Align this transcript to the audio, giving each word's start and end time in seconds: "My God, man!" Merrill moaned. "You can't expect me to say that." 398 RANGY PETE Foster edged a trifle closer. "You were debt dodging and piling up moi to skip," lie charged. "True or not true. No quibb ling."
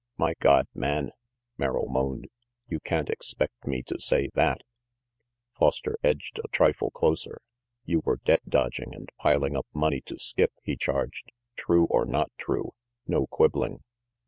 "My 0.17 0.33
God, 0.39 0.67
man!" 0.73 1.11
Merrill 1.59 1.87
moaned. 1.87 2.27
"You 2.67 2.79
can't 2.79 3.11
expect 3.11 3.67
me 3.67 3.83
to 3.83 3.99
say 3.99 4.29
that." 4.33 4.63
398 5.59 5.59
RANGY 5.59 5.59
PETE 5.59 5.59
Foster 5.59 5.97
edged 6.03 6.39
a 6.43 6.47
trifle 6.47 6.89
closer. 6.89 7.39
"You 7.85 7.99
were 8.03 8.17
debt 8.25 8.41
dodging 8.49 8.95
and 8.95 9.11
piling 9.19 9.55
up 9.55 9.67
moi 9.75 9.99
to 10.07 10.17
skip," 10.17 10.53
lie 10.67 10.73
charged. 10.79 11.31
"True 11.55 11.85
or 11.85 12.05
not 12.05 12.31
true. 12.39 12.71
No 13.05 13.27
quibb 13.27 13.55
ling." 13.55 13.83